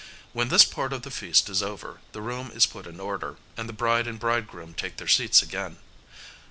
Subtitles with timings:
[0.33, 3.69] When this part of the feast is over, the room is put in order, and
[3.69, 5.77] the bride and bridegroom take their seats again.